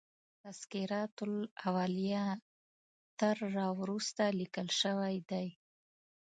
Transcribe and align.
تذکرة 0.43 1.15
الاولیاء 1.29 2.33
تر 3.19 3.37
را 3.55 3.67
وروسته 3.79 4.23
لیکل 4.39 4.67
شوی 4.81 5.15
دی. 5.29 5.47